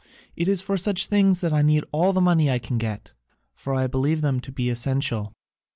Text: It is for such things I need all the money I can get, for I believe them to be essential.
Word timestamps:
It 0.35 0.47
is 0.47 0.63
for 0.63 0.77
such 0.77 1.05
things 1.05 1.43
I 1.43 1.61
need 1.61 1.83
all 1.91 2.11
the 2.11 2.19
money 2.21 2.49
I 2.49 2.57
can 2.57 2.79
get, 2.79 3.13
for 3.53 3.75
I 3.75 3.85
believe 3.85 4.21
them 4.21 4.39
to 4.39 4.51
be 4.51 4.67
essential. 4.67 5.31